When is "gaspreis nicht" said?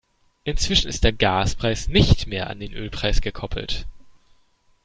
1.11-2.25